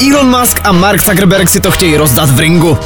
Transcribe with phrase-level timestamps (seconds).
[0.00, 2.78] Elon Musk a Mark Zuckerberg si to chtějí rozdat v ringu.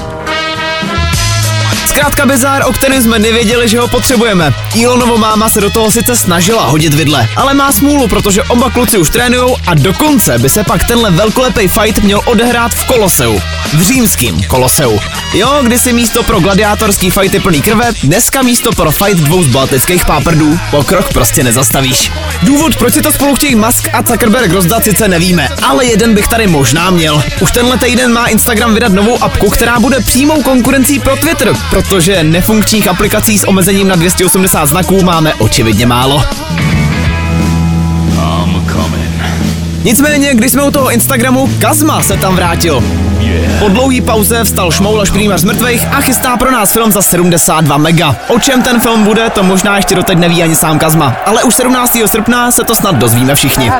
[1.91, 4.55] Zkrátka bizár, o kterém jsme nevěděli, že ho potřebujeme.
[4.85, 8.99] Elonovo máma se do toho sice snažila hodit vidle, ale má smůlu, protože oba kluci
[8.99, 13.41] už trénujou a dokonce by se pak tenhle velkolepý fight měl odehrát v Koloseu.
[13.73, 15.01] V římském Koloseu.
[15.35, 20.05] Jo, kdysi místo pro gladiátorský fighty plný krve, dneska místo pro fight dvou z baltických
[20.05, 20.59] páprdů.
[20.71, 22.13] Pokrok prostě nezastavíš.
[22.43, 26.29] Důvod, proč si to spolu chtějí Musk a Zuckerberg rozdat, sice nevíme, ale jeden bych
[26.29, 27.23] tady možná měl.
[27.41, 32.25] Už tenhle týden má Instagram vydat novou apku, která bude přímou konkurencí pro Twitter, protože
[32.25, 36.23] nefunkčních aplikací s omezením na 280 znaků máme očividně málo.
[39.85, 42.85] Nicméně, když jsme u toho Instagramu, Kazma se tam vrátil.
[43.59, 47.77] Po dlouhý pauze vstal šmoul až z mrtvých a chystá pro nás film za 72
[47.77, 48.17] mega.
[48.29, 51.55] O čem ten film bude, to možná ještě doteď neví ani sám Kazma, ale už
[51.55, 51.99] 17.
[52.07, 53.73] srpna se to snad dozvíme všichni.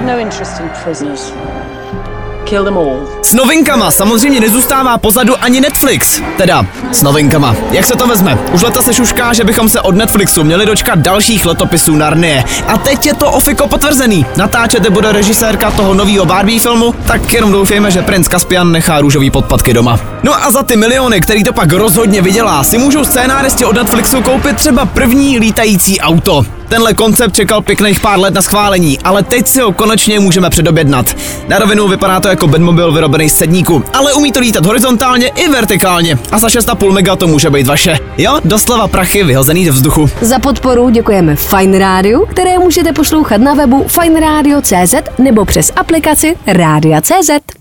[2.51, 3.09] Kill them all.
[3.23, 6.23] S novinkama samozřejmě nezůstává pozadu ani Netflix.
[6.37, 7.57] Teda, s novinkama.
[7.71, 8.39] Jak se to vezme?
[8.53, 12.45] Už leta se šušká, že bychom se od Netflixu měli dočkat dalších letopisů Narnie.
[12.67, 14.27] A teď je to ofiko potvrzený.
[14.37, 19.31] Natáčet bude režisérka toho nového Barbie filmu, tak jenom doufejme, že princ Caspian nechá růžový
[19.31, 20.01] podpatky doma.
[20.23, 24.23] No a za ty miliony, který to pak rozhodně vydělá, si můžou scénáristi od Netflixu
[24.23, 26.60] koupit třeba první lítající auto.
[26.71, 31.17] Tenhle koncept čekal pěkných pár let na schválení, ale teď si ho konečně můžeme předobjednat.
[31.49, 35.49] Na rovinu vypadá to jako Batmobil vyrobený z sedníku, ale umí to lítat horizontálně i
[35.49, 36.19] vertikálně.
[36.33, 37.99] A za 6,5 mega to může být vaše.
[38.19, 40.11] Jo, doslova prachy vyhozený do vzduchu.
[40.21, 47.60] Za podporu děkujeme Fine Radio, které můžete poslouchat na webu fineradio.cz nebo přes aplikaci Rádia.cz.